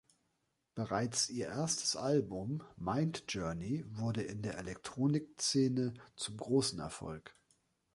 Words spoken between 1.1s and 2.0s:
ihr erstes